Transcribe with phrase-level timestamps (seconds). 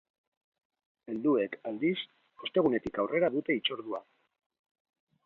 [1.11, 1.93] Helduek, aldiz,
[2.47, 4.01] ostegunetik aurrera dute hitzordua.